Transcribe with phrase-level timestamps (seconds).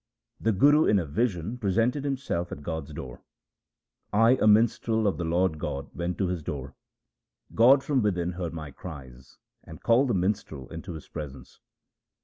[0.39, 3.21] The Guru in a vision presented himself at God's door:—
[4.27, 6.73] I a minstrel of the Lord God went to His door.
[7.53, 11.59] God from within heard my cries, and called the minstrel into His presence.